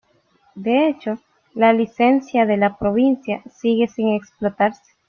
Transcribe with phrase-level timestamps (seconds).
[0.55, 1.19] De hecho,
[1.53, 4.81] la licencia de La Provincia sigue sin explotarse.